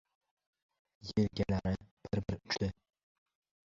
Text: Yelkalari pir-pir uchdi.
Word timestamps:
Yelkalari 1.17 1.77
pir-pir 2.03 2.43
uchdi. 2.43 2.73